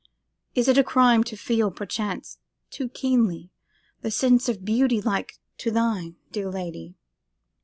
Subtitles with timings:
[0.55, 2.39] Is it a crime to feel, perchance
[2.71, 3.51] too keenly,
[4.01, 6.95] the sense of beauty like to thine, dear lady?